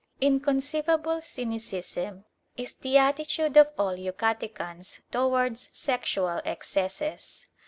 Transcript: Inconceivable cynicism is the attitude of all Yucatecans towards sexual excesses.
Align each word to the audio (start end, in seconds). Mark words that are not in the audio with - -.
Inconceivable 0.19 1.21
cynicism 1.21 2.25
is 2.57 2.73
the 2.73 2.97
attitude 2.97 3.55
of 3.55 3.67
all 3.77 3.95
Yucatecans 3.95 4.99
towards 5.11 5.69
sexual 5.73 6.41
excesses. 6.43 7.45